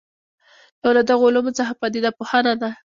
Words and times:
یو 0.83 0.91
له 0.97 1.01
دغو 1.09 1.23
علومو 1.29 1.51
څخه 1.59 1.71
پدیده 1.81 2.11
پوهنه 2.17 2.53
ده. 2.61 2.69